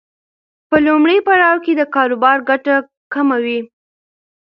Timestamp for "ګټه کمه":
2.49-3.37